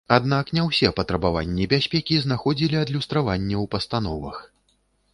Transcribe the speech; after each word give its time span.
Аднак 0.15 0.45
не 0.57 0.63
ўсе 0.67 0.89
патрабаванні 0.99 1.69
бяспекі 1.75 2.19
знаходзілі 2.25 2.83
адлюстраванне 2.83 3.55
ў 3.63 3.75
пастановах. 3.79 4.37